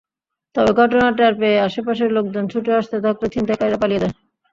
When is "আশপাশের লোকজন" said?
1.67-2.43